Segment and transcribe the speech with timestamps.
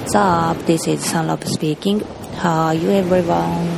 [0.00, 0.56] What's up?
[0.64, 2.00] This is Sanroppa speaking.
[2.36, 3.68] How are you everyone?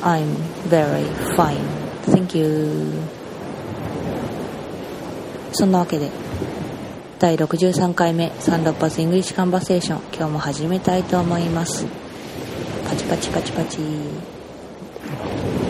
[0.00, 0.36] I'm
[0.70, 1.66] very fine.
[2.06, 3.02] Thank you.
[5.52, 6.08] そんなわけで、
[7.18, 11.86] 第63回目サンロッパ's English Conversation 今日も始めたいと思います
[12.88, 13.80] パチパチパチパチ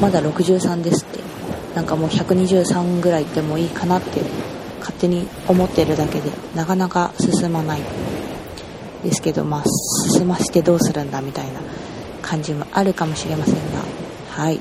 [0.00, 1.20] まだ63ですって
[1.74, 4.20] なんかもう123ぐらいでもいいかなって
[4.94, 7.80] 勝手に思ってるだけでなかなか進まない
[9.02, 9.64] ですけどまあ
[10.16, 11.60] 進ましてどうするんだみたいな
[12.22, 13.60] 感じもあるかもしれませんが
[14.30, 14.60] はい。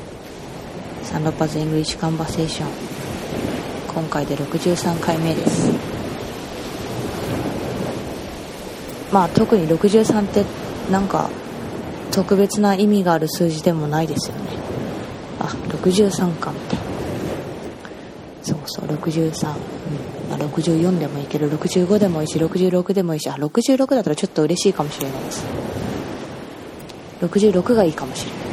[1.03, 2.69] サンロッパズイングリッシュカンバセーション
[3.87, 5.71] 今回で63回目です。
[9.11, 10.43] まあ特に63って
[10.91, 11.29] なんか
[12.11, 14.43] 特別な意味がある数字でもないですよね。
[15.39, 16.83] あ63かみたいな
[18.43, 19.55] そうそう63、
[20.37, 25.45] 64でもいいけど65でもいいし66でもいいしあ66だったらちょっと嬉しいかもしれないです。
[27.21, 28.43] 66がいいかもしれない。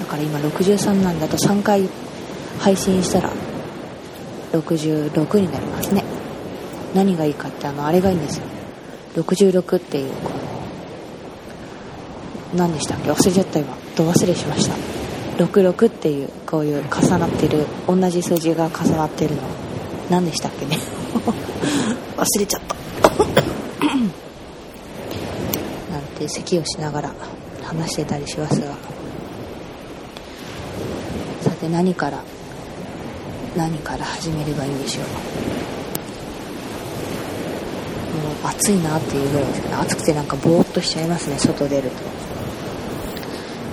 [0.00, 1.88] だから今63なんだと3回
[2.58, 3.30] 配信したら
[4.52, 6.04] 66になりますね。
[6.94, 8.44] 何がいいかってあのあれがいいんですよ。
[9.16, 10.36] 66っていうこの
[12.54, 13.10] 何でしたっけ？
[13.10, 13.76] 忘れちゃった今。
[13.96, 14.74] ど忘れしました。
[15.44, 19.42] 66っていうこういう重なってる同じ数字が重なってるの。
[20.10, 20.78] 何でしたっけね。
[22.16, 22.60] 忘れちゃっ
[23.00, 23.08] た。
[25.92, 27.12] なんて咳をしながら
[27.62, 28.68] 話してたりしますが。
[31.42, 32.22] さて何から
[33.56, 35.04] 何から始めればいいんでしょう。
[35.04, 35.10] も
[38.48, 39.74] う暑いなっていうぐらいですね。
[39.74, 41.96] 暑くてなんかぼーっとしちゃいますね外出ると。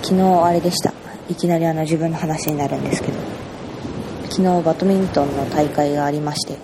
[0.02, 0.92] 昨日あれでした。
[1.28, 3.23] いきなりあの自分の話になるんですけど。
[4.34, 6.56] 昨日バドミントンの大会がありまして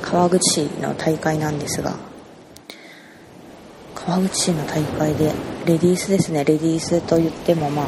[0.00, 1.96] 川口市の大会なんですが
[3.96, 5.32] 川口市の大会で
[5.66, 6.44] レディースですね。
[6.44, 7.86] レディースと言ってもまあ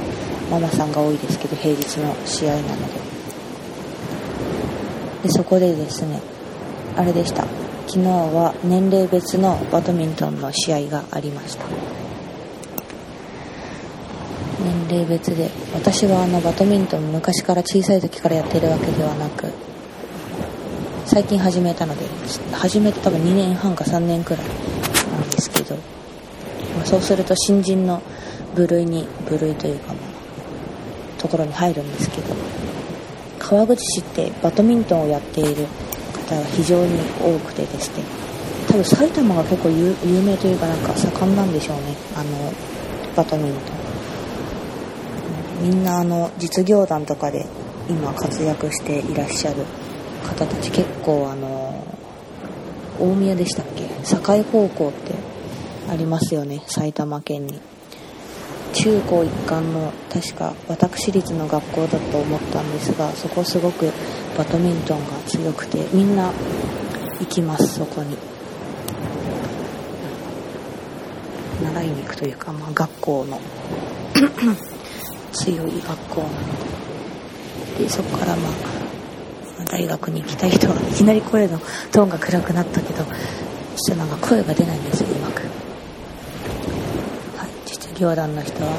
[0.50, 2.94] ママさんが多いですけど平日の試合なので。
[5.22, 6.20] でそこでですね
[6.96, 7.44] あれでした。
[7.86, 11.64] 昨日は年齢別のバドミントンの試合がありました
[14.58, 19.52] 年齢別で私はあのバドミントン昔から小さい時からやっているわけではなく
[21.06, 22.06] 最近始めたので
[22.52, 25.76] 始めて多分2年半か3年くらいなんですけど
[26.76, 28.02] まあそうすると新人の
[28.54, 30.00] 部類に部類というかま
[31.18, 32.34] あところに入るんですけど
[33.38, 35.66] 川口市ってバドミントンをやっている
[36.28, 38.04] 方が非常に多くてですね
[38.68, 41.82] 多分埼玉が結構有名というかなんか盛んなんでしょうね
[42.14, 42.52] あの
[43.16, 43.73] バドミントン。
[45.64, 47.46] みんなあの実業団とかで
[47.88, 49.64] 今活躍していらっしゃる
[50.22, 51.82] 方たち結構あの
[53.00, 53.84] 大宮でしたっけ？
[53.84, 55.14] 栄高校って
[55.90, 57.60] ありますよね埼玉県に。
[58.74, 63.90] 中高一貫の確か私立の学校だと思ったんですがそこすごく
[64.36, 66.30] バドミントンが強くてみんな
[67.20, 68.18] 行きますそこに。
[71.62, 73.40] 習いに行くというか、まあ、学校の。
[75.34, 76.24] 強い学校。
[77.78, 78.52] でそこからまあ
[79.70, 81.58] 大学に行きたい人はいきなり声の
[81.90, 83.12] トーンが暗くなったけどそ
[83.78, 85.42] したらなんか声が出ないんですようまく。
[85.42, 85.46] は
[87.46, 87.48] い。
[87.66, 88.78] 実業団の人はまあ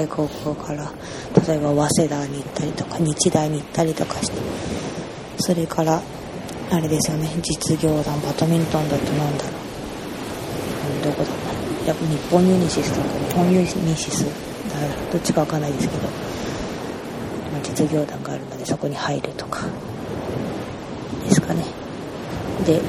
[0.00, 0.90] 栄高校から
[1.46, 4.36] 例えば早稲田に行ったりとか日大に行ったりとかして
[5.38, 6.00] それから
[6.70, 9.52] あれですよね実業団バドミントンだとなんだろう。
[11.04, 11.28] どこだ？
[11.28, 11.34] ろ
[11.84, 14.51] うやっぱ日本ユニシスとか日本ユニシス。
[15.12, 16.02] どっちかわかんないですけど、
[17.52, 19.66] ま、実業団があるのでそこに入るとか。
[21.24, 21.64] ですかね。
[22.66, 22.80] で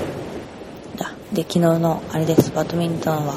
[1.33, 2.51] で昨日のあれです。
[2.51, 3.33] バドミントンは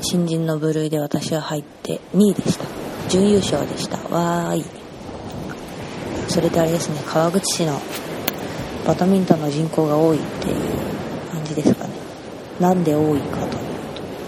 [0.00, 2.64] 新人の部類で私は入って2位でした。
[3.10, 3.98] 準優勝でした。
[4.08, 4.64] わーい。
[6.28, 7.02] それであれですね。
[7.06, 7.78] 川口市の
[8.86, 10.54] バドミントンの人口が多いっていう
[11.30, 11.90] 感じですかね。
[12.58, 13.50] なんで多いかという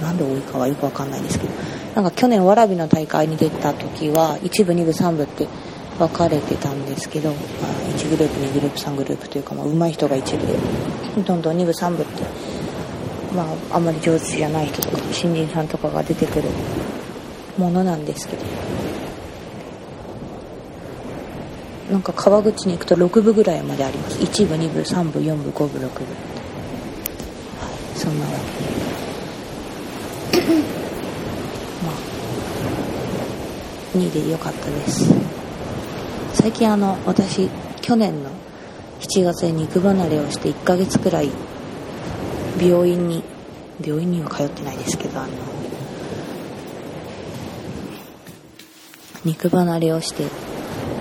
[0.00, 1.52] となんで多いかはよくわかんないですけど
[1.96, 5.48] なんか去年わらびの大会に出た時は1部2部3部って
[5.98, 7.40] 分かれてたんですけど、まあ、
[7.96, 10.58] 1グループ2グループ3グループというか、まあ、上手い人が1部で
[11.22, 12.22] どんどん2部3部って
[13.34, 16.50] まああんまり上手じゃない人とか新人さんとかが出てくる
[17.56, 18.44] ものなんですけど
[21.90, 24.19] なんか川口に行くと6部ぐらいまであります。
[24.19, 25.94] 1部2部3部4部5部6部はい。
[27.98, 28.32] そんなわ
[30.32, 30.46] けで
[31.84, 31.94] まあ
[33.96, 35.12] 2で良かったです。
[36.34, 37.48] 最近あの私
[37.81, 38.31] 去年の
[39.00, 41.31] 7月に肉離れをして1ヶ月くらい
[42.60, 43.22] 病院に
[43.84, 45.28] 病院には通ってないですけどあの
[49.25, 50.25] 肉離れをして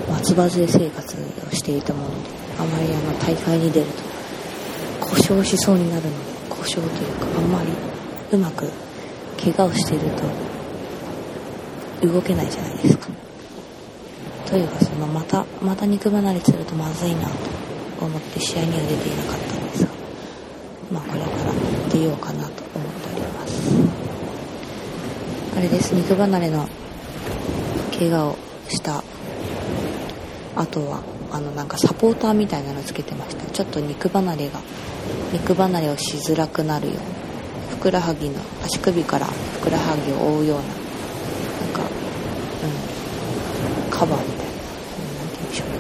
[0.09, 1.15] 松葉杖生活
[1.47, 2.15] をしていたもので
[2.57, 3.85] あまりあの大会に出る
[4.99, 6.15] と故障しそうになるので
[6.49, 7.69] 故障というかあんまり
[8.31, 8.69] うまく
[9.41, 10.23] 怪我をしていると
[12.01, 13.07] 動けないじゃないですか。
[14.45, 17.33] というかそのまたまた肉離れするとまずいなと
[18.05, 19.89] 思って試合には出ていなかったんですが
[20.91, 21.29] まあこれから
[21.91, 23.71] 出ようかなと思っております。
[25.57, 26.67] あれです肉離れの
[27.97, 28.37] 怪我を
[28.67, 29.03] した
[30.55, 31.01] 後は
[31.31, 33.45] あのなんかサポーターみたいなのつけてました。
[33.51, 34.59] ちょっと肉離れが
[35.31, 36.99] 肉離れをしづらくなるように
[37.71, 44.55] ふくらはぎの足首からふくらはぎを覆うようななんかうんカバーみたいな。
[45.19, 45.75] 何て言うんでしょうね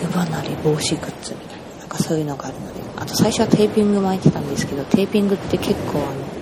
[0.00, 6.34] 肉離れ防止グッズみたいななんかそういうのがあるのであと最初はテーピング巻いてたんですけどテーピングって結構あの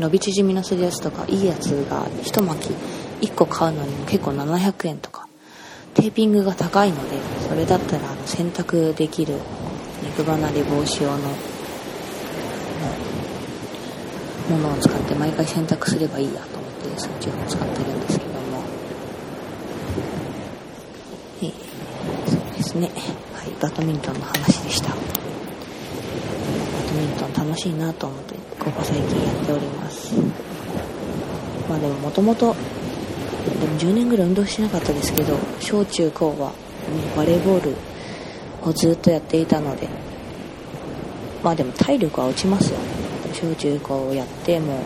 [0.00, 5.28] 伸び縮みのするやつとかいいやつが一巻き1個買うのにも結構700円とか
[5.94, 7.16] テーピングが高いので
[7.48, 9.34] それだったらあの洗濯できる
[10.02, 11.18] 肉離れ防止用の
[14.50, 18.64] ものを使って毎回洗濯すればいいやと思ってそっちを使ってるんですけども、
[21.42, 21.52] えー、
[22.30, 22.90] そうですね。
[23.34, 24.88] はいバドミントンの話でした。
[24.88, 25.00] バド
[26.98, 30.14] ミントン楽しいなと思ってここ最近やっております。
[31.68, 32.54] まあでももともと
[33.60, 36.52] でも10年ぐらい運動してなかったですけど小中高は
[37.16, 37.76] バレーボール
[38.62, 39.88] をずっとやっていたので
[41.42, 42.78] まあでも体力は落ちますよ。
[42.78, 42.84] ね
[43.32, 44.82] 小中高をやってもう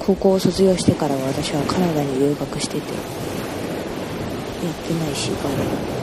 [0.00, 5.99] 高校を卒業してからは私はカナダに留学しててやってないしバレー。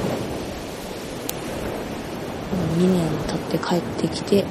[2.78, 4.46] 2年経って帰ってきて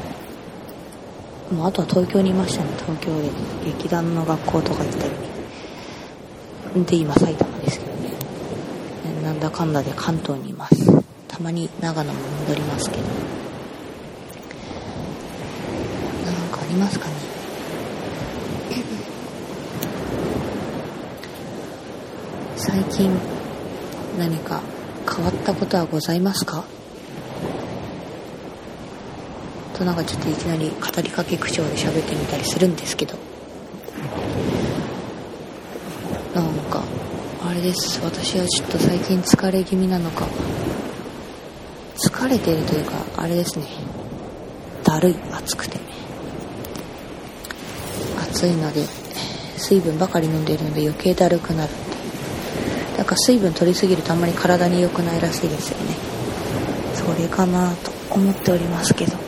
[1.52, 2.70] もうあとは東京にいましたね。
[2.78, 3.30] 東京で
[3.64, 8.10] 劇団の学校とか行ったりで今埼玉ですけどね。
[9.22, 10.92] なんだかんだで関東にいます。
[11.28, 12.18] たまに長野も
[12.48, 13.02] 戻りますけど。
[13.02, 13.08] な
[16.32, 17.14] んかありますかね。
[22.56, 23.10] 最近
[24.18, 24.60] 何か
[25.08, 26.64] 変わったことはございますか？
[29.76, 33.14] となんかちょっといきなり語りかけ口調で喋ってみたりするんですけど。
[36.34, 36.82] なんか
[37.42, 38.00] あれです。
[38.02, 40.26] 私はちょっと最近疲れ気味なのか。
[41.96, 43.66] 疲れてるというかあれですね。
[44.84, 45.16] だるい。
[45.32, 45.78] 暑くて。
[48.30, 48.84] 暑いので
[49.56, 51.72] 水分ばかり飲んでいるので余計だるくなる。
[52.96, 55.94] だから水分取りすぎるとあんまり体に良くないらしいですよね。
[56.94, 59.25] それかなと思っておりますけど。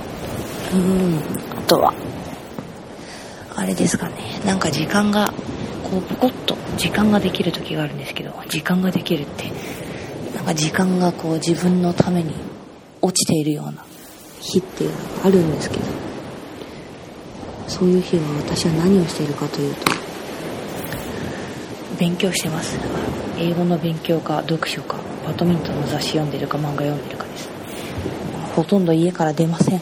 [0.73, 1.19] うん。
[1.59, 1.95] あとは。
[3.55, 4.15] あれですかね。
[4.47, 5.33] なんか時間が
[5.91, 9.51] こうポコッと時間ができる時があるんですけど時間ができるって
[10.35, 12.35] なんか時間がこう自分のために
[13.01, 13.85] 落ちているような
[14.41, 15.83] 日っていうのがあるんですけど
[17.67, 19.81] そういう日は私は何をしているかというと
[21.99, 22.79] 勉強してます。
[23.41, 27.49] 英語の勉強か読書かバドミントンの雑誌読んでるか漫画読んでるかです。
[28.55, 29.81] ほとんど家から出ません。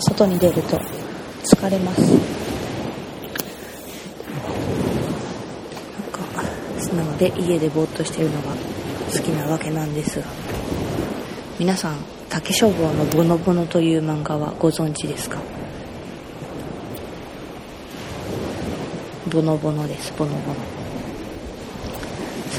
[0.00, 0.78] 外に出ると
[1.44, 2.00] 疲れます。
[2.00, 2.10] なん
[6.12, 6.20] か
[6.94, 8.52] なので家でぼーっとしてるのが
[9.12, 10.26] 好きなわけなんですが。
[11.58, 11.96] 皆さん
[12.28, 15.38] 竹書房の「ボノボノ」という漫画はご存知ですか？
[19.28, 20.56] ボノボノですボノボノ。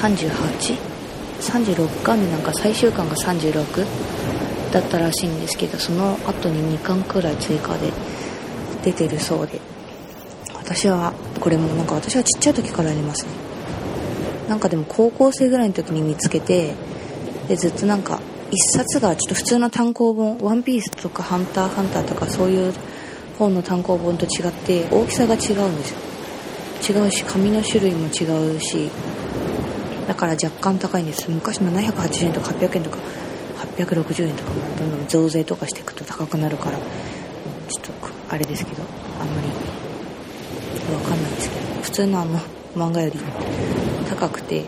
[0.01, 3.86] 3836巻でなんか最終巻が36
[4.71, 7.91] だったらしいんですけどその後に2巻くらい追加で
[8.83, 9.59] 出てるそうで。
[10.69, 13.31] 私はこれもなんか私はちっちゃい時からありますね。
[14.47, 16.75] なんかでも高校生ぐらいの時に見つけて
[17.47, 18.19] でずっとなんか
[18.51, 22.73] 一冊がちょっと普通の単行本「ワンピースとか「ハンターハンター」とかそういう
[23.39, 25.91] 本の単行本と違って大きさが違うんです
[26.93, 27.01] よ。
[27.03, 28.89] 違うし紙の種類も違うし
[30.07, 31.29] だから若干高いんです。
[31.29, 32.97] 昔780円とか800円とか
[33.59, 37.91] 860円とかもどんどん増税とかしていくと高くなるからちょっと
[38.29, 38.83] あれですけど
[39.19, 39.47] あんまり
[40.93, 42.39] わかんないんですけど普通のあの
[42.75, 43.19] 漫画より
[44.09, 44.63] 高くて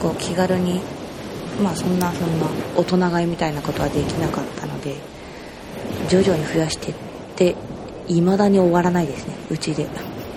[0.00, 0.80] こう気軽に
[1.62, 2.46] まあそんなそんな
[2.76, 4.96] 大人買いみたいなことはできなかったので
[6.08, 6.94] 徐々に増やしてっ
[7.36, 7.56] て
[8.08, 9.86] 未だに終わらないですねうちで。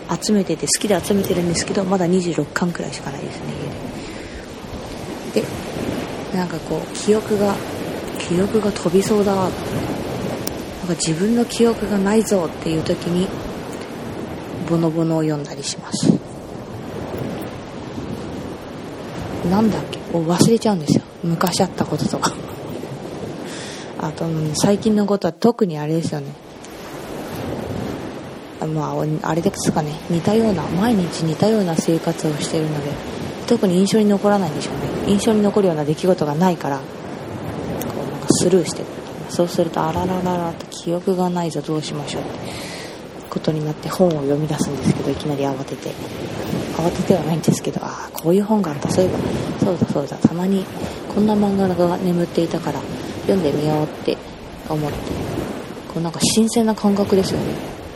[0.09, 3.53] 集めてて好きで集めてるんですけどまだ26巻くらいしかないですね
[5.35, 5.47] 家で。
[5.47, 5.66] で
[6.37, 7.55] なんかこう記憶が
[8.19, 9.33] 記憶が飛びそうだ。
[9.33, 9.55] なんか
[10.89, 13.27] 自分の記憶がないぞっていう時に
[14.69, 16.11] ボノボノを読んだりします。
[19.49, 19.97] なんだっけ？
[20.15, 21.03] を忘れちゃうんですよ。
[21.23, 22.31] 昔あったこととか。
[23.99, 26.27] あと最近のことは特にあれですよね。
[28.75, 29.91] まああれですかね。
[30.11, 32.91] 似たような毎日似たような生活をしてるので
[33.47, 35.11] 特に印象に残らないんでしょうね。
[35.11, 36.83] 印象に残るような出来事がないからこ
[38.05, 38.91] うなんかスルーしてくる。
[39.29, 42.31] そうするとあららららって記憶がないぞどうしましょうって
[43.29, 45.91] ことになって本を読み出すんですけどいきなり慌てて。
[46.77, 48.89] 慌ててはないんですけどああこういう本があった。
[48.89, 49.19] そういえば。
[49.65, 50.17] そうだそうだ。
[50.17, 50.65] たまに
[51.13, 52.79] こんな漫画が眠っていたから
[53.21, 54.17] 読んでみようって
[54.69, 54.97] 思って。
[55.93, 57.45] こうなんか新鮮な感覚ですよね。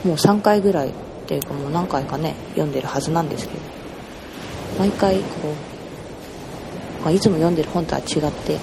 [0.04, 0.94] もう3回ぐらいっ
[1.28, 3.81] ていうかもう何回かね読んでるはずなんですけど。
[4.82, 5.54] 毎回こ
[7.00, 8.54] う、まあ、いつも読んでる本とは違って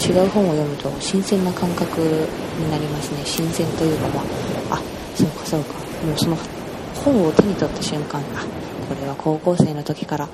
[0.00, 3.22] 違う本を読むと新鮮な感覚になりますね。
[3.26, 4.82] 新鮮というかまああ
[5.14, 5.74] そうかそうか。
[6.06, 6.36] もうその
[7.04, 8.46] 本を手に取った瞬間あ
[8.88, 10.26] これは高校生の時から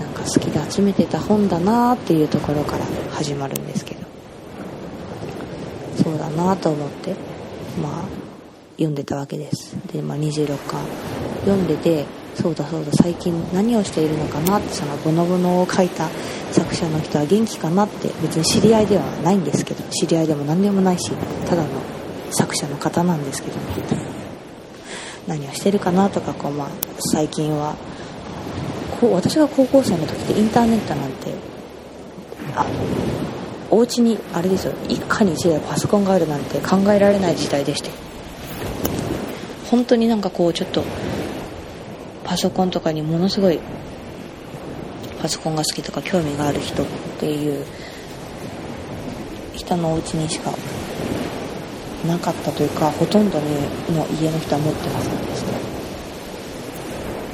[0.00, 4.00] なんか好きで集めてた本だなっていうところから始まるんですけど。
[6.02, 7.14] そうだなと思って
[7.80, 8.04] まあ
[8.72, 9.76] 読んでたわけです。
[9.92, 10.84] で、まあ、26巻
[11.42, 12.04] 読んでて
[12.40, 12.92] そうだそうだ。
[12.92, 16.08] 最近何をしているのかなってそのボノボノを書いた
[16.52, 21.10] 作者の人は元気かなって別に知り合いではないんですけど知り合いでも何でもないし
[21.46, 21.68] ただの
[22.30, 23.62] 作者の方なんですけどね
[25.26, 26.68] 何をしてるかなとかこう、まあ、
[27.12, 27.76] 最近は
[29.00, 31.34] こう私が高校生の時ってインターネットなんて
[32.56, 32.66] あ
[33.70, 34.72] お家にあれですよ。
[34.88, 37.90] 一家に一台パソコンがあるなんて考えられない時代でして。
[39.70, 40.82] 本当になんかこうちょっと
[42.30, 43.58] パソコンとかにものすごい
[45.20, 46.86] パソコンが好きとか興味がある人っ
[47.18, 47.66] ていう
[49.56, 50.52] 人のお家にしか
[52.06, 53.46] なかったというかほとんどの
[54.22, 55.50] 家の人は持ってませんでした。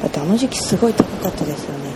[0.04, 1.90] だってあの時期すごい高かったですよね。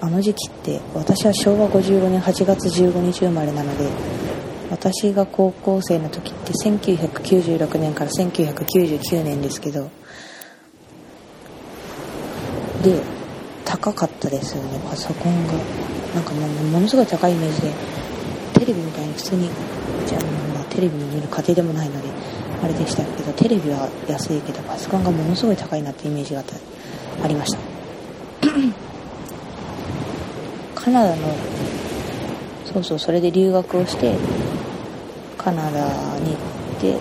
[0.00, 3.88] あの時期って私は昭和55年8月15日生まれなので
[4.68, 9.92] 私が高校生の時って1996年から1999年ですけど
[12.82, 13.00] で
[13.64, 14.80] 高かったですよね。
[14.88, 15.52] パソコンが。
[16.14, 17.70] なんかもうものすごい高いイメージで
[18.52, 19.48] テレビみたいに普通に
[20.06, 20.20] じゃあ
[20.68, 22.08] テレビに見る家庭でもないので
[22.62, 26.44] あれでしたけどテレビは安いけどパソコンがものすごい高いなってイメージが
[27.22, 27.58] ありました。
[30.74, 31.34] カナダの
[32.72, 34.14] そうそうそれで留学をして
[35.38, 36.38] カナダに行っ
[36.80, 36.98] て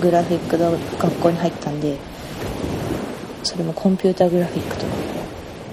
[0.00, 1.96] グラフィックの学校に入ったんで
[3.42, 4.92] それもコンピューターグラフィックとか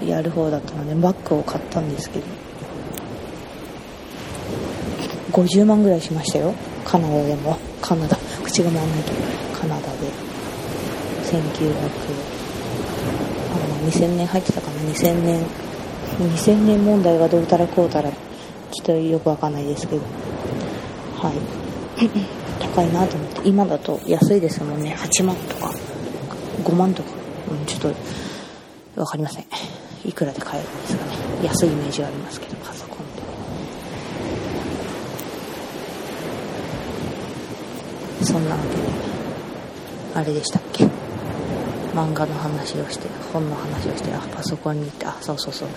[0.06, 2.26] やる方だったのでバッグを買ったんですけど
[5.32, 6.54] 50万ぐらいしましたよ。
[6.84, 7.56] カナダでも。
[7.80, 8.16] カナダ。
[8.42, 9.16] 口が回らないけど。
[9.60, 10.08] カナダで。
[11.24, 11.74] 1900
[13.52, 14.80] あの2000年入ってたかな。
[14.90, 15.44] 2000年。
[16.18, 18.10] 2000年問題がどうたらこうたら。
[18.10, 20.02] ちょっとよくわかんないですけど。
[21.16, 22.08] はい。
[22.74, 23.40] 高いなと思って。
[23.48, 24.96] 今だと安いですもんね。
[24.98, 25.70] 8万とか。
[26.64, 27.10] 5万とか、
[27.50, 27.94] うん、ちょっと
[28.96, 29.44] 分かりません。
[30.04, 31.12] いくらで買えるんですかね。
[31.44, 33.00] 安いイメージがありますけどパソコンっ
[38.20, 38.24] て。
[38.24, 38.82] そんなわけで
[40.14, 40.84] あれでしたっけ？
[41.94, 45.68] 漫画の話をして本の話をしてあパソコンに行ってあそうそうそう。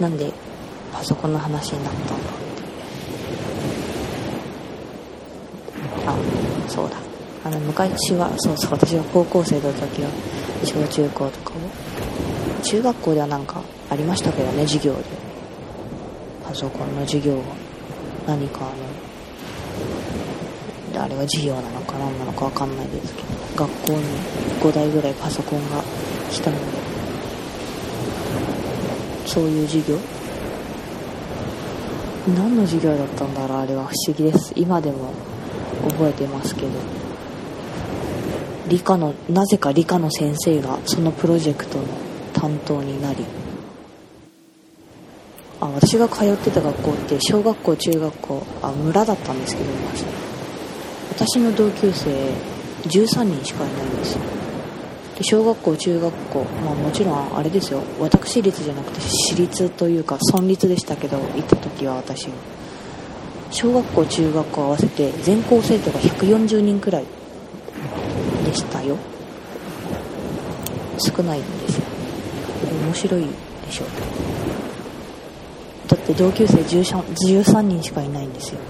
[0.00, 0.32] なんで
[0.92, 2.24] パソコンの話になったんだって。
[6.06, 6.16] あ
[6.68, 6.96] そうだ。
[7.44, 10.10] あの昔はそうそう私は高校生の時は
[10.64, 11.56] 小中高とかを
[12.66, 15.02] 中学校ではなんかありましたけどね授業で
[16.44, 17.42] パソコンの授業が
[18.26, 18.64] 何かあ
[20.98, 23.28] のあれは授業なのか何なのか分かんないですけど
[23.66, 23.98] 学校に
[24.60, 25.80] 5台ぐらいパソコンが
[26.28, 26.64] 来たので
[29.26, 29.96] そういう授業
[32.34, 34.52] 何の授業だったんだろうあれは不思議です。
[34.56, 35.12] 今でも
[35.90, 36.68] 覚えてますけど。
[38.68, 41.84] 理科のなぜか理科の先生がそのプロジェクトの
[42.36, 43.24] 担当になり
[45.58, 49.70] あ私が通ってた学校って小学校中学校あ村だったんですけど
[51.10, 52.10] 私の同級生
[52.82, 54.20] 13人しかいないんですよ。
[55.16, 57.82] で小学校中学校まあもちろんあれですよ。
[57.98, 62.32] 私立じゃなくて私立というか村立でしたけど行った時は私は
[63.50, 67.04] 小学校中学校合わせて全校生徒が140人くらい
[68.44, 68.98] でしたよ。
[70.98, 71.85] 少ないんですよ。
[72.64, 73.28] 面白いで
[73.70, 73.84] しょ。
[75.88, 78.60] だって同級生 13, 13人しかいないんですよ。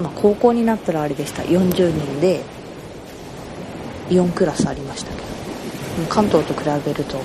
[0.00, 1.42] まあ高校になったらあれでした。
[1.42, 2.42] 40人で
[4.10, 5.26] 4クラスありましたけど。
[6.10, 7.22] 関東と比べると、ね、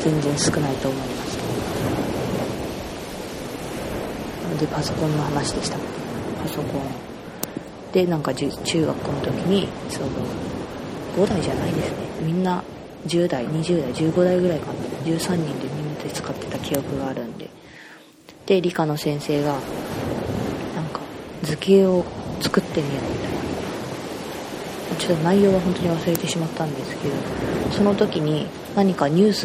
[0.00, 1.36] 全然少ないと思います。
[4.60, 5.76] でパソコンの話でした。
[6.42, 6.82] パソコン。
[7.92, 10.06] でなんか中学校の時にその
[11.16, 11.96] 5代じゃないですね。
[12.22, 12.62] みんな
[13.06, 14.72] 10代20代15代ぐらいかな。
[15.04, 17.48] 13人でみんなで使ってた記憶があるんで。
[18.46, 19.60] で理科の先生がなん
[20.92, 21.00] か
[21.42, 22.04] 図形を
[22.40, 23.36] 作ってみようみたいな。
[24.98, 27.14] ちょっと内容は本当に忘れてしまったんですけど
[27.72, 29.44] その時に何かニュース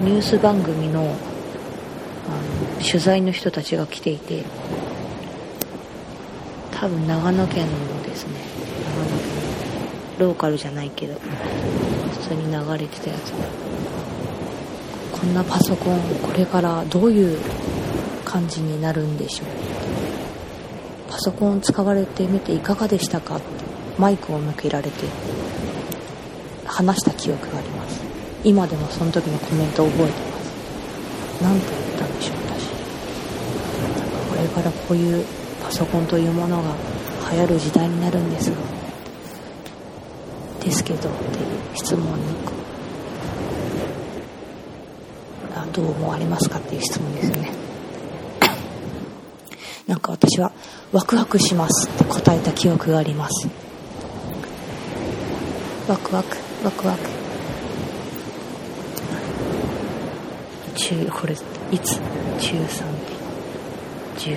[0.00, 4.44] ニュース番組のあの取材の人たちが来ていて
[6.70, 8.32] 多分長野県のですね
[8.96, 9.18] 長野県
[10.18, 11.14] のローカルじゃないけど
[12.24, 13.32] 普通に流れてたやつ。
[15.12, 17.38] こんなパソコンこれからどういう
[18.24, 19.48] 感じになるんでしょう。
[21.10, 23.36] パソコン使われてみていかがでしたか？
[23.36, 23.46] って
[23.98, 25.06] マイクを向けられて。
[26.66, 28.00] 話した記憶があります。
[28.42, 31.42] 今でもその時のコメントを覚えてます。
[31.42, 32.68] 何て言ったんでしょう私。
[34.30, 35.24] これからこういう
[35.62, 36.74] パソコンというものが
[37.32, 38.73] 流行る時代になるんですが。
[40.64, 42.44] ですけどっていう質問に
[45.74, 47.50] どう思われますかっていう質問ですよね。
[49.88, 50.52] なんか私は
[50.92, 53.48] ワクワクしますって答えた記憶があります。
[55.88, 57.00] ワクワクワクワク。
[60.76, 61.34] 中これ
[61.72, 61.98] いつ？
[62.38, 62.64] 中3で。
[64.16, 64.36] 10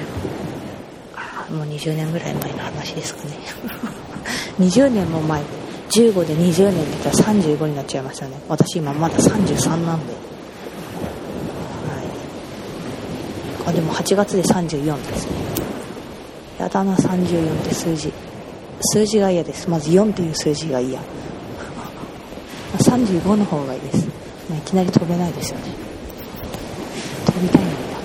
[1.16, 3.38] あもう20年ぐらい前の話ですかね。
[4.60, 5.44] 20年も前。
[5.98, 8.40] 15で20年って言ったら35になっちゃいましたね。
[8.48, 10.14] 私今まだ33なんで。
[10.14, 10.20] は
[13.66, 13.70] い。
[13.70, 15.26] あでも8月で34です。
[15.26, 15.32] ね
[16.60, 18.14] やだな34って数字。
[18.82, 19.68] 数字が嫌です。
[19.68, 21.00] まず4っていう数字が嫌。
[22.78, 24.06] 35の方がいいです、
[24.50, 25.64] まあ、いきなり飛べないですよね。
[27.26, 27.98] 飛びたいのにな。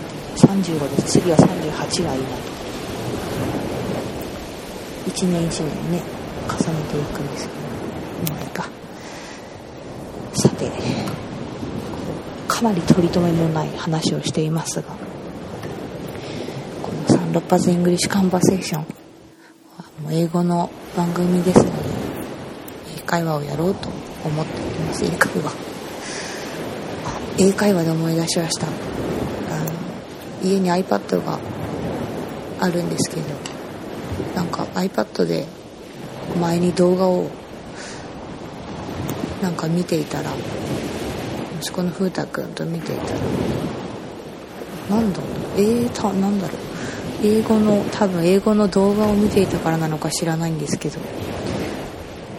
[0.49, 2.53] 35で次は38がいいなと。
[5.11, 6.03] 1年1年ね
[6.49, 7.62] 重ねていくんですけど
[8.31, 8.69] まいか
[10.35, 10.71] さて
[12.49, 14.85] かなり取り留めもない話をしていますが。
[16.83, 18.87] このサンロッパ's English Conversation。
[20.11, 21.71] 英語の番組ですので
[22.99, 23.89] 英会話をやろうと
[24.25, 25.53] 思っております英会話。
[27.39, 28.67] 英会話で思い出しました。
[28.67, 28.75] あの
[30.43, 31.39] 家に iPad が
[32.61, 33.23] あるんですけど
[34.37, 35.47] なんか iPad で
[36.41, 37.31] 前に動画を
[39.43, 40.31] なんか見ていたら
[41.61, 43.19] 息子の風太くんと見ていたら
[44.91, 46.73] なんだろうえー、たなんだろう。
[47.25, 50.99] 英語の多分英語の動画を見ていたからなのか知らないんですけど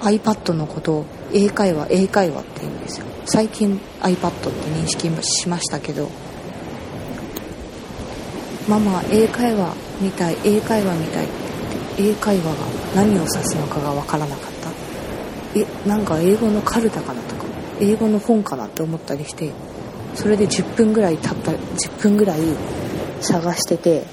[0.02, 3.06] iPad のことを英会話英会話って言うんですよ。
[3.26, 6.10] 最近 iPad って認識しましたけど
[8.68, 11.34] ママ英会話みたい英会話みたいって
[12.04, 12.52] 言って英会話が
[12.96, 14.53] 何を指すのかが分からなかった。
[15.56, 17.44] えなんか英語のカルタかなとか
[17.80, 19.52] 英語の本かなって思ったりして
[20.16, 22.40] それで10分ぐらい経った10分ぐらい
[23.22, 24.06] 探してて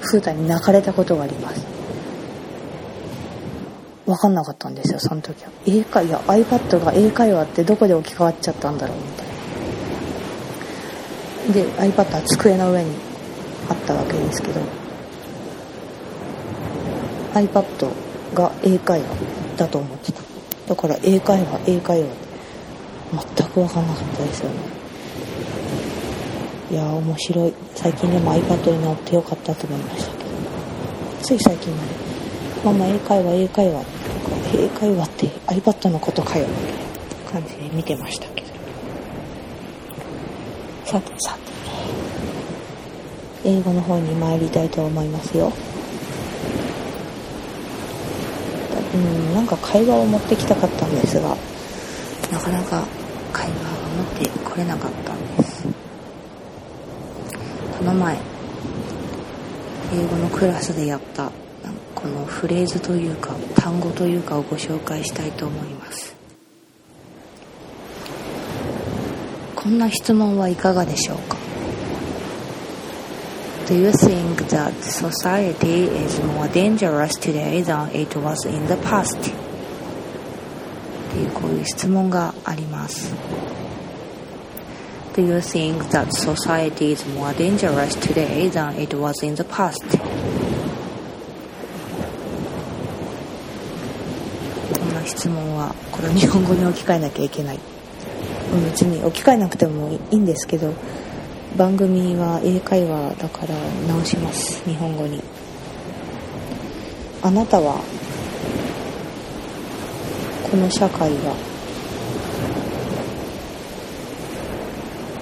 [0.00, 1.84] 風太に泣かれたことがあります。
[4.06, 5.50] 分かんなかったんですよその時は。
[5.66, 9.26] 英会話 iPad が英会話ってどこで置き換わっちゃったんだろうみたい
[11.48, 11.84] な。
[11.88, 12.90] で iPad は机の上に
[13.70, 14.60] あったわけですけど
[17.32, 17.90] iPad
[18.34, 19.06] が英会話
[19.56, 20.23] だと思ってた。
[20.66, 22.08] だから英会話英会話
[23.36, 24.56] 全く分かんなかったですよね。
[26.70, 27.54] いや面白い。
[27.74, 30.12] 最近でも iPad に乗ってよかったと思いました。
[30.12, 30.30] けど
[31.22, 31.90] つい最近まで。
[32.64, 33.84] ママ英会話英会話。
[34.54, 36.46] 英会話って iPad のことかよ。
[36.46, 36.64] みたい
[37.42, 38.46] な感じで見てましたけど。
[40.86, 41.40] さてさて。
[43.48, 45.52] 英語の方に参りたいと思いますよ。
[48.94, 51.36] うんなんか会話を持ってきたかったんですが
[52.32, 52.84] なかなか
[53.32, 53.58] 会話を
[53.96, 55.64] 持ってこれなかったんです。
[57.78, 58.16] この前
[59.92, 61.30] 英語のクラスでやった
[61.94, 66.14] このフレーズというか単語というかをご紹介したいと思います。
[69.54, 71.33] こんな質問はいかがでしょうか？
[73.66, 79.16] Do you think that society is more dangerous today than it was in the past?
[79.16, 83.14] っていうこういう質問があります
[85.14, 89.78] Do you think that society is more dangerous today than it was in the past?
[94.78, 97.58] こんな質問はこれ日本語に置き換えなきゃいけない
[98.66, 100.74] 別に置き換えなくてもいいんですけど
[101.56, 103.54] 番組は英会話だから
[103.86, 105.22] 直します日本語に。
[107.22, 107.80] あなたは
[110.50, 111.32] この社会が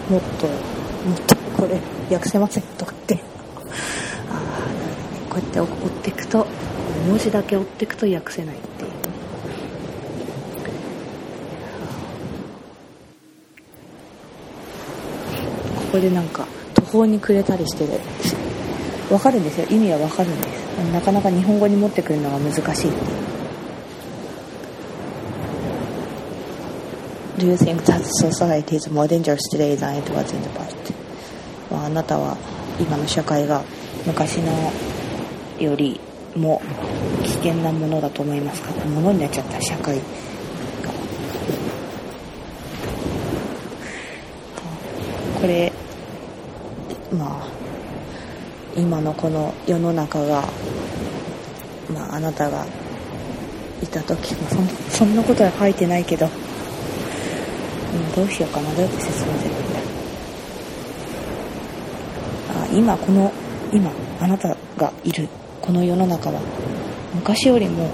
[0.08, 1.78] もっともっとこれ
[2.14, 3.14] 訳せませんとかって。
[3.14, 5.68] ああこうやって追っ
[6.02, 6.46] ていくと
[7.08, 8.91] 文字だけ追っていくと訳せないっていう。
[15.92, 18.00] こでなんか途方に暮れたりしてる。
[19.10, 19.66] わかるんですよ。
[19.68, 20.52] 意味はわかるんです。
[20.90, 22.90] なかなか日本語に持ってくるのが難しい。
[22.90, 22.92] っ
[27.36, 30.74] ていう Do you think that society is more dangerous today than it was in the past?
[31.70, 32.36] あなたは
[32.80, 33.62] 今の社会が
[34.06, 34.72] 昔の
[35.58, 36.00] より
[36.36, 36.62] も
[37.22, 38.72] 危険なものだと思いますか？
[38.86, 39.60] ものになっちゃった。
[39.60, 40.02] 社会が
[45.42, 45.72] これ
[47.12, 47.48] まあ
[48.76, 50.44] 今のこの世の中が
[51.92, 52.64] まああなたが
[53.82, 54.48] いた時も
[54.88, 56.30] そそんなことは書いてないけどう、
[58.14, 59.80] どうしようかなどうやって説明すればいいんだ。
[62.54, 63.32] あ今この
[63.72, 65.28] 今あなたがいる
[65.60, 66.40] この世の中は
[67.14, 67.88] 昔よりも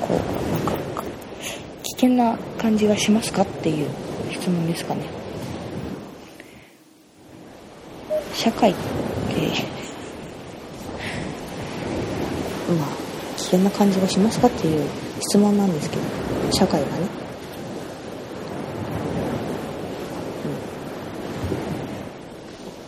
[0.00, 0.16] こう
[0.52, 1.02] なんか
[1.82, 3.42] 危険な感じがしますか？
[3.42, 3.88] っていう
[4.30, 5.23] 質問ですかね。
[8.44, 8.80] 社会って
[12.74, 12.88] まあ
[13.38, 14.86] 危険な感じがしますかっていう
[15.18, 16.02] 質問なんですけど
[16.52, 16.92] 社会がね。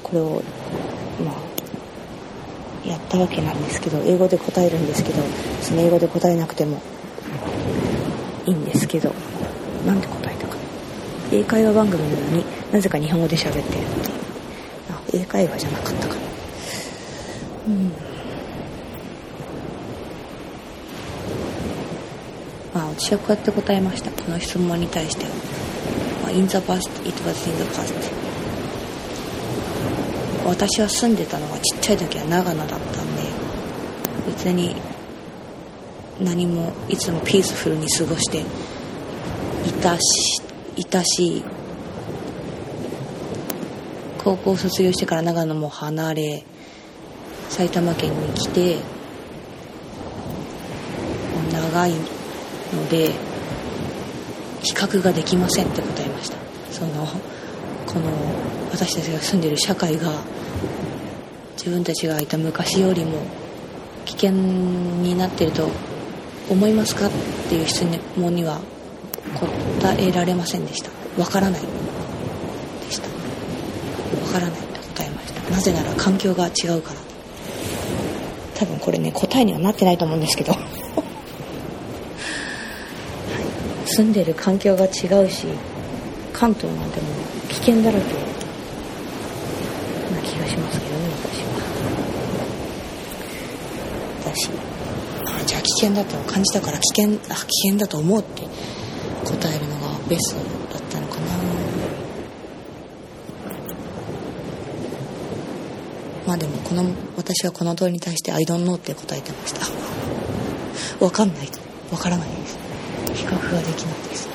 [0.02, 0.42] これを
[1.24, 1.32] ま
[2.84, 5.22] あやったわけなんですけど英語で答えるんですけど
[5.62, 6.82] その英語で答えなくても
[8.44, 9.10] いいんですけど
[9.86, 10.56] なんで答えたか。
[11.32, 14.05] 英会話番組なのになぜか日本語で喋ってる。
[15.16, 16.20] 英会話じゃなかったかな。
[17.68, 17.92] うん。
[22.74, 24.10] まあ私はこうやって答えました。
[24.10, 25.24] この質問に対して。
[25.24, 25.30] は、
[26.24, 27.94] まあ、In the past it was in the past
[30.44, 33.22] 私は住んでたのがちっちゃい時は長野だったんで
[34.28, 34.76] 別に
[36.20, 40.40] 何もいつもピースフルに過ごしていたし
[40.76, 41.42] いたし
[44.26, 46.42] 高校卒業してから長野も離れ
[47.48, 48.78] 埼玉県に来て
[51.52, 53.12] 長いので
[54.64, 56.36] 比較ができませんって答えました。
[56.72, 57.06] その
[57.86, 58.10] この
[58.72, 60.10] 私たちが住んでる社会が
[61.52, 63.20] 自分たちがいた昔よりも
[64.06, 65.68] 危険になってると
[66.50, 67.10] 思いますかっ
[67.48, 67.84] ていう質
[68.16, 68.60] 問には
[69.80, 70.90] 答えられませんでした。
[71.16, 71.85] わからない。
[74.38, 75.50] からないと答えました。
[75.50, 77.00] なぜなら環境が違うから。
[78.54, 80.62] 多分これね答えにはなってないと思うんですけど、はい、
[83.86, 84.88] 住んでる環境が違
[85.22, 85.46] うし
[86.32, 87.08] 関東なんても
[87.44, 88.14] う危険だらけ。
[90.14, 91.50] な気がしますけどね私は。
[94.24, 94.48] だし
[95.26, 98.42] あじゃあ危険だと感じたから危険あ危険だと思うって
[99.24, 100.40] 答えるのがベスト
[100.72, 101.26] だったのかな
[106.26, 106.84] まあでもこの
[107.16, 109.60] 私はこの問いに対して「I don't know」って答えてました。
[110.98, 111.46] 分かんない。
[111.46, 111.60] と
[111.90, 112.58] 分からないです。
[113.14, 114.28] 比較ができないです。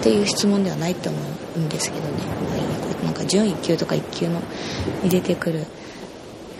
[0.00, 1.18] っていう質問ではないと思
[1.56, 2.12] うんですけどね、
[2.48, 2.60] まあ、い。
[2.60, 4.40] いなんか準1級とか1級の
[5.02, 5.66] に出てくるよ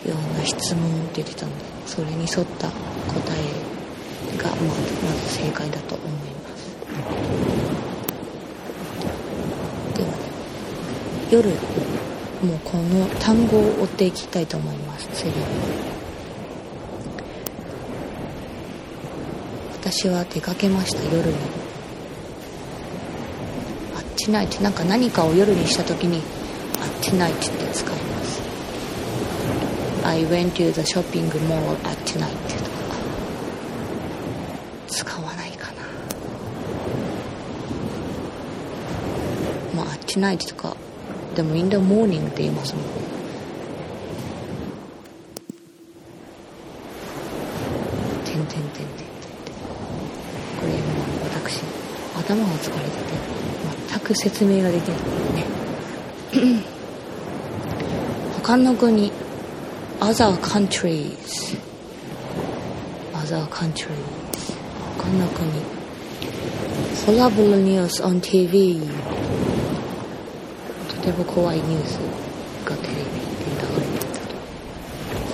[0.06, 1.54] うな質問出てたんで
[1.86, 2.74] それに沿った答
[3.34, 4.74] えがまあま
[5.28, 6.70] ず正解だと思います。
[9.96, 10.14] ではね
[11.30, 11.50] 夜
[12.42, 15.30] もうこの単語を追っていきたいと思います次
[19.72, 21.60] 私は出かけました夜に。
[24.20, 26.18] チナイトなんか何かを夜にした時に
[26.78, 28.42] あっちナイトって使います。
[30.04, 32.96] I went to the shopping mall at night とか
[34.88, 35.82] 使わないかな。
[39.74, 40.76] まああっちナイトとか。
[41.40, 42.84] でも in the morning って言いますもん
[48.26, 49.06] てんてんてんてんてん
[50.60, 50.80] これもう
[51.32, 51.62] 私
[52.14, 53.14] 頭が疲れてて
[53.88, 54.98] 全く説明ができない
[55.34, 56.62] ね
[58.42, 59.10] 他の国
[60.00, 61.56] other countries
[63.14, 63.88] other countries
[64.98, 65.50] 他の国
[67.06, 68.78] horrible news on TV
[71.09, 71.97] ても怖いニュース
[72.65, 73.05] がテレビで
[73.51, 74.35] 流れていたと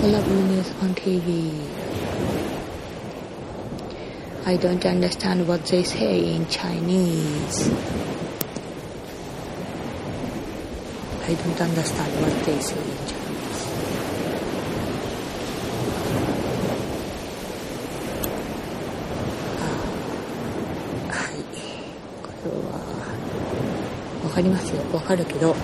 [0.02, 1.52] horrible news on TV
[4.46, 7.72] I don't understand what they say in Chinese
[11.28, 13.05] I don't understand what they say in
[25.07, 25.55] かるけど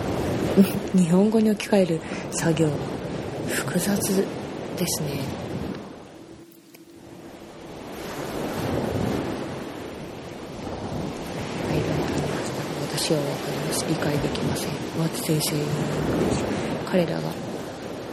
[0.95, 2.01] 日本語に置き換える
[2.31, 2.69] 作業
[3.49, 3.99] 複雑
[4.79, 5.43] ですね。
[12.97, 13.85] 私はわかります。
[13.89, 14.69] 理解できません。
[14.97, 16.45] What they say in English
[16.89, 17.21] 彼らが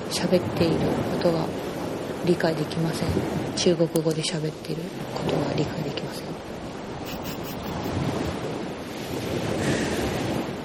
[0.10, 0.78] 喋っている
[1.12, 1.46] ことが
[2.26, 3.10] 理解できません。
[3.56, 4.82] 中国語で喋っている
[5.14, 5.89] ことは理解できません。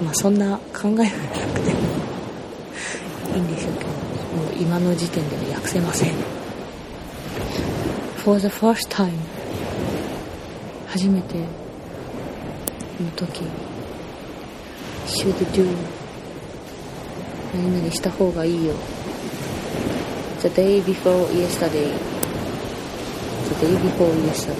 [0.01, 1.09] まあそんな考えがな
[1.53, 1.79] くても
[3.35, 6.13] いいんでしょうけどもう今の時点では訳せません
[8.17, 9.11] For the first time
[10.87, 13.43] 初めての時
[15.05, 15.67] should do
[17.53, 18.73] 何々した方がいいよ
[20.41, 21.93] the day before yesterday
[23.49, 24.55] the day before yesterday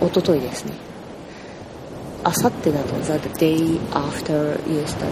[0.00, 0.87] おとといですね
[2.28, 5.08] あさってだと the day after yesterday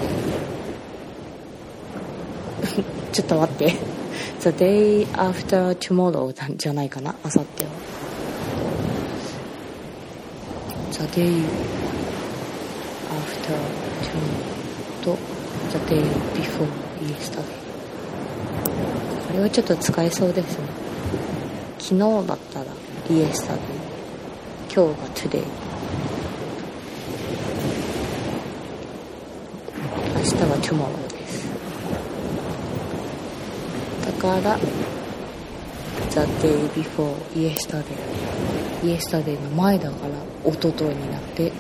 [3.11, 3.75] ちょっと待って
[4.41, 7.71] the day after tomorrow じゃないかなあさっては
[10.93, 11.43] the day
[13.09, 13.55] after
[14.05, 15.17] tomorrow と
[15.73, 16.03] the day
[16.35, 16.69] before
[17.01, 17.41] yesterday
[19.27, 20.65] これはちょっと使えそうですね
[21.79, 22.67] 昨日だったら
[23.09, 23.57] yesterday
[24.71, 25.43] 今日が today
[30.15, 31.47] 明明日はチョモロです
[34.05, 34.59] だから
[36.11, 37.85] 「The Day Before Yesterday」
[38.83, 41.53] 「Yesterday の前だから一昨日になって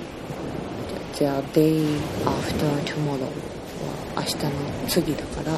[1.14, 3.22] 「The Day After Tomorrow」
[3.86, 4.50] は明日の
[4.88, 5.52] 次だから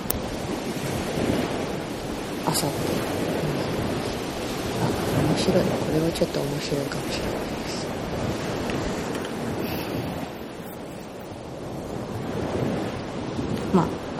[2.44, 2.68] 明後日に
[3.56, 3.88] なり
[5.28, 5.64] 面白い。
[5.64, 7.47] これはちょっと面白いかもしれない。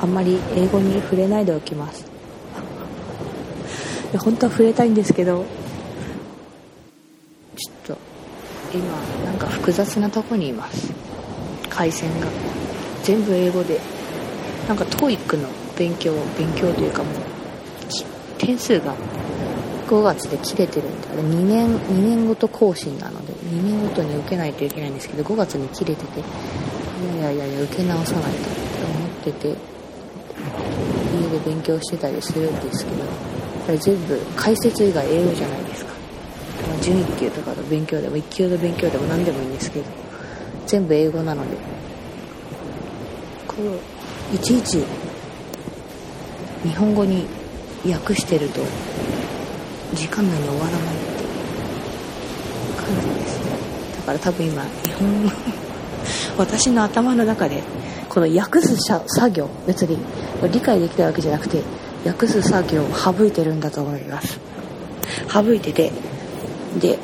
[0.00, 2.04] あんまり英語に触れないでおきます。
[4.18, 5.44] 本当は触れたいんですけど。
[7.56, 7.98] ちょっと
[8.72, 8.86] 今
[9.24, 10.92] なんか複雑なとこにいます。
[11.68, 12.26] 回線が。
[13.02, 13.80] 全部英語で。
[14.68, 17.14] なんか TOEIC の勉強勉強というかもう
[18.36, 18.94] 点数が
[19.88, 26.22] 5月で切れてるんであれ2年2年ごと更新なので2年ごとに受けないといけないんですけど5月に切れててい
[27.22, 29.77] やいやいや受け直さないとって思ってて。
[31.38, 33.04] 家で勉強してたりするんですけど
[33.66, 35.92] これ全部解説以外英語じゃないですか、
[36.68, 39.86] まあ、準1級とかの勉強でも1級の勉強でも何でもいいんですけど
[40.66, 41.56] 全部英語なので
[43.46, 43.54] こ
[44.32, 44.84] ういちいち
[46.62, 47.26] 日本語に
[47.86, 48.60] 訳してると
[49.94, 51.36] 時間内に終わらないってい
[52.70, 53.50] う感じですね。
[53.96, 55.30] だから多分今日本語
[56.36, 57.62] 私の頭の中で
[58.08, 59.96] この訳す作業別に
[60.46, 61.62] 理解できたわけじゃなくて
[62.04, 64.38] 訳す作業を省いてるんだと思います。
[65.32, 65.92] 省いてて
[66.78, 66.98] で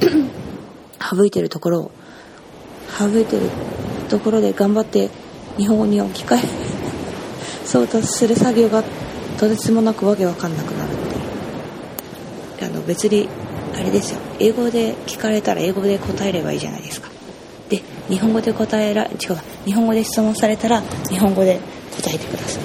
[1.00, 1.90] 省いてるところを
[2.98, 3.48] 省いてる
[4.08, 5.10] ところで頑張って
[5.56, 6.40] 日本語に置き換え
[7.64, 8.82] そうとする作業が
[9.38, 10.96] とてつもなくわけわかんなくなるっ
[12.56, 12.70] ていう。
[12.70, 13.28] あの別に
[13.74, 14.20] あれですよ。
[14.38, 17.10] 英語で聞かれたら英語で答えればいいじゃないですか。
[17.68, 19.10] で日本語で答えら違う
[19.64, 21.60] 日本語で質問されたら日本語で
[22.02, 22.62] 答えてください。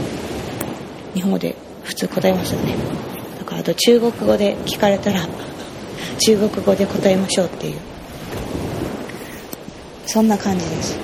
[1.16, 2.76] 日本語で普通答えましたね。
[3.40, 5.28] だからあと中国語で聞かれたら
[6.20, 7.78] 中国語で答えましょうっていう。
[10.06, 10.98] そんな感じです。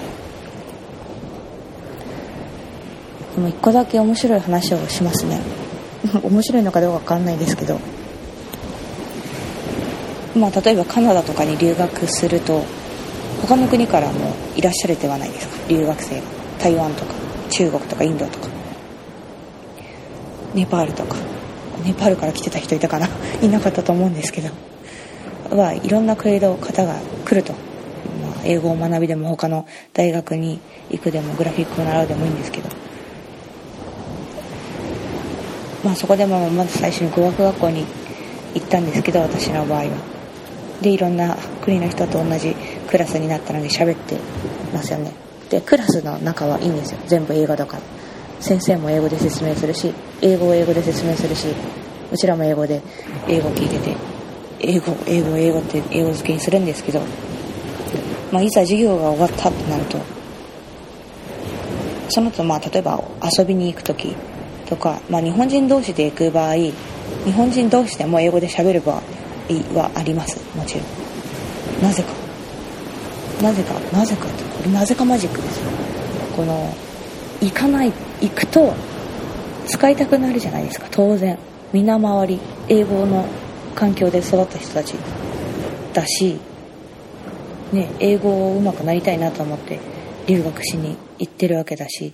[3.36, 5.40] でも一個だけ面白い話をしますね。
[6.24, 7.80] 面白いのかどうかわかんないですけど。
[10.36, 12.63] まあ例えばカナダとかに留学すると
[13.42, 15.58] 他の国からもいらっしゃるではないですか？
[15.70, 16.16] 留学生。
[16.16, 16.22] が
[16.60, 17.27] 台湾とか。
[17.58, 18.48] 中国とかインドとか
[20.54, 21.15] ネパールとか。
[21.84, 23.08] ネパールから来てた人いたかな。
[23.41, 24.50] いなかったと思うんですけど。
[25.56, 27.54] はいろんな国の方が来ると。
[27.54, 30.60] ま英語を学びでも他の大学に
[30.91, 32.70] 行くでもグラフィックを習うでもいいんですけど。
[35.84, 37.86] まあそこでもまず最初に語学学校に
[38.54, 39.89] 行ったんですけど私の場合は。
[40.82, 42.56] でいろんな国の人と同じ
[42.88, 44.15] クラスになったので喋って
[44.72, 45.27] ますよね。
[45.50, 47.00] でクラスの中はいいんですよ。
[47.08, 47.84] 全部英語だから。
[48.40, 51.48] 先生も英語で説明するし英語を英語で説明するし
[52.12, 52.82] うちらも英語で
[53.28, 53.96] 英語聞いてて
[54.60, 57.02] 英語英語英語って英語付けにするんですけど、
[58.32, 59.98] まあ、いざ授業が終わったってなると
[62.10, 63.04] その後まあ例えば
[63.38, 64.16] 遊びに行く時
[64.68, 69.00] とか、まあ、日本人同士で行く場合日本人同士でも英語で喋る場合
[69.74, 70.40] はあります。
[70.56, 71.82] もちろん。
[71.82, 72.27] なぜか。
[73.41, 75.71] なぜかなぜかってこれなぜかマジックですよ。
[76.36, 76.73] この
[77.41, 78.73] 行かない行くと
[79.67, 80.88] 使いたくなるじゃないですか。
[80.91, 81.38] 当然。
[81.73, 83.26] 皆周り英語の
[83.76, 84.95] 環境で育った人たち。
[85.97, 86.39] だし、
[87.73, 89.80] ね、英語を上手くなりたいなと思って
[90.28, 92.13] 留学しに行ってるわけだし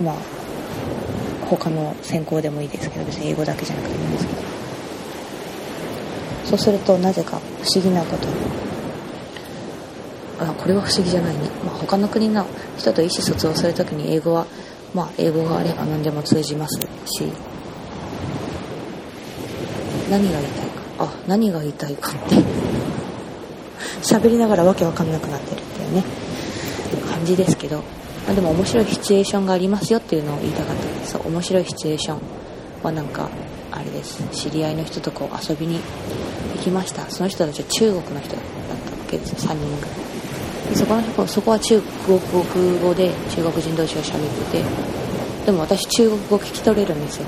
[0.00, 0.14] まあ
[1.44, 4.40] 他の専攻でもいいですけど別に英語だけじゃなくてもいいんですけど。
[6.46, 8.28] そうするとなぜか不思議なこと
[10.38, 12.46] あこれは不思議じゃないね、まあ、他の国の
[12.76, 14.46] 人と意思疎通をする時に英語は
[14.94, 17.32] まあ英語があれば何でも通じますし。
[20.10, 21.04] 何が言いたいか？
[21.04, 22.10] あ何が言いたいか。
[22.10, 22.36] って
[24.02, 26.04] 喋りながらわけわかんなくなってるっていうね。
[27.10, 30.82] 感じですけど、まあ、でも面白いシチュエーションがありますよっていうのを言いたかった。
[30.84, 32.20] ですそう面白いシチュエーション
[32.84, 33.28] はなんか
[33.72, 34.22] あれです。
[34.30, 35.80] 知り合いの人とこう遊びに
[36.54, 37.10] 行きました。
[37.10, 38.44] その人たちは中国の人だっ
[38.84, 40.05] たわけです3人ぐらい。
[40.74, 42.18] そこのそこは中国
[42.80, 44.64] 語で中国人同士が喋ってて
[45.46, 47.26] でも私中国語聞き取れるんですよ。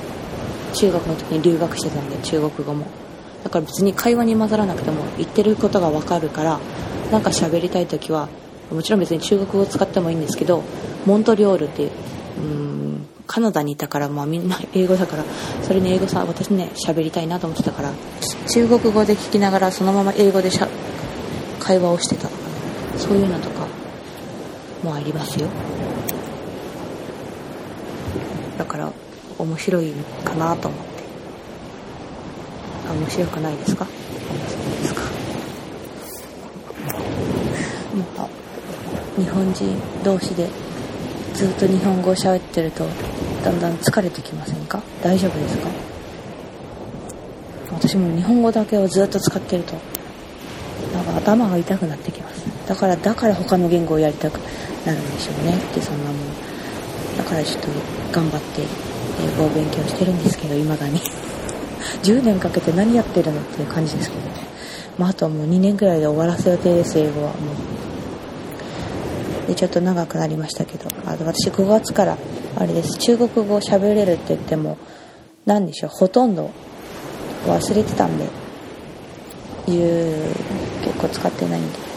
[0.74, 2.86] 中学の時に留学してたんで中国語も。
[3.44, 6.58] だから別に会話に混ざらなくても言ってることが分かるから
[7.12, 8.28] なんか喋りたい時は
[8.70, 10.62] もちろん別に中国語を使ってもいいんですけど
[11.06, 11.90] モントリオールってう
[12.38, 15.24] うんカナダにいたからまあみんな英語だから
[15.62, 17.92] それに英語さ私ね喋りたいなと思ってたから
[18.52, 20.68] 中国語で聞きながらそのまま英語でしゃ
[21.60, 22.47] 会話をしてたとか
[22.98, 23.66] そういうのとか
[24.82, 25.48] もありますよ。
[28.58, 28.92] だから
[29.38, 29.92] 面白い
[30.24, 30.88] かなと思って。
[32.88, 33.86] あ面白くないですか？
[33.86, 33.92] 面
[34.48, 35.02] 白いですか。
[38.16, 38.28] まあ
[39.16, 40.48] 日本人同士で
[41.34, 42.84] ずっと日本語を喋ってると
[43.44, 44.82] だんだん疲れてきませんか？
[45.02, 45.68] 大丈夫ですか？
[47.72, 49.74] 私も日本語だけをずっと使ってると
[50.92, 52.27] なんか頭が痛くなってきます
[52.68, 54.34] だからだから他の言語をやりたく
[54.84, 55.56] なるんでしょうね。
[55.56, 56.16] ってそんなもん。
[57.16, 57.68] だからちょっと
[58.12, 61.00] 頑張って英語を勉強してるんですけど未だに。
[62.04, 64.32] 10年かけて何やってるのっていう感じですけどね。
[64.98, 67.32] まあ、あとはもう2年くらいで終わらせ予定です英語はも
[69.46, 69.48] う。
[69.48, 70.90] でちょっと長くなりましたけど。
[71.06, 72.18] あと私5月から
[72.54, 72.98] あれです。
[72.98, 74.76] 中国語を喋れるって言っても
[75.46, 75.90] 何でしょう。
[75.90, 76.50] ほとんど
[77.46, 78.26] 忘れてたんで。
[79.68, 80.34] 10
[80.84, 81.87] 結構使ってないんで。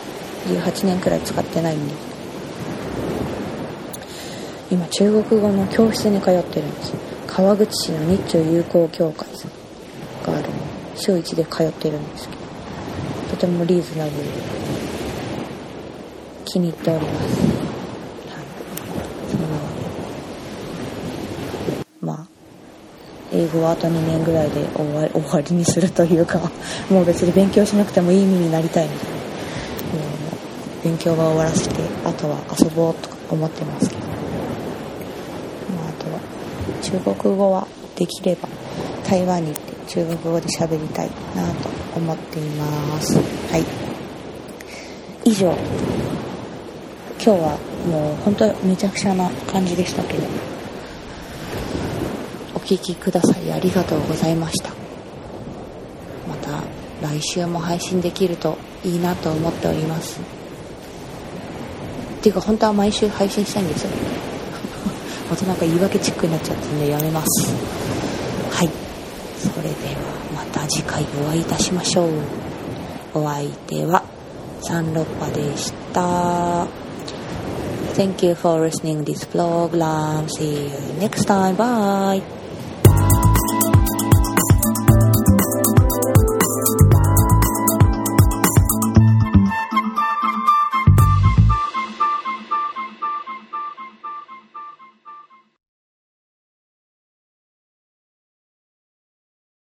[0.48, 1.94] 18年くらい使ってないんで
[4.72, 6.94] 今中国語の教室に通ってるんです。
[7.28, 9.52] 川口市の日中友好協会さん
[10.24, 10.48] がある。
[10.48, 10.56] の
[10.96, 12.42] 週1で通ってるんですけど。
[13.32, 14.24] とてもリーズナブル。
[14.24, 14.32] で
[16.46, 17.18] 気に入っております。
[17.18, 18.46] はい。
[19.30, 19.54] そんなわ
[22.00, 22.28] けまあ
[23.34, 26.40] 英語はあと2年ぐらいで終わ終わりにするというか
[26.90, 29.21] もう別に勉強しなくてもいい身になりたいみたいな。
[30.84, 31.76] 勉強が終わらせて
[32.06, 36.20] あとは遊ぼうとか思ってますけどまあ、あとは
[36.82, 38.50] 中国語はできれば
[39.08, 43.18] 台湾に行って中国語で喋りたいなと思っています。
[43.18, 43.66] はい。
[45.26, 45.52] 以上
[47.24, 50.24] 今日はもう本当めちゃくちゃな感じでしたけど
[52.56, 54.72] お聴きくださりありがとうございました。
[56.28, 56.64] また
[57.02, 60.41] 来週も配信できるといいなと思っております。
[62.22, 63.90] っていうか本当は毎週配信したいんですよ
[65.28, 67.52] またなんか言い訳チックになっちゃったんでやめます
[68.52, 68.70] はい
[69.40, 70.02] それでは
[70.36, 72.10] また次回お会いいたしましょう
[73.16, 74.04] お相手は
[74.62, 76.68] サンロッパでした
[77.96, 79.72] Thank you for listening this vlog.
[80.38, 81.58] See you next time.
[81.58, 82.41] Bye.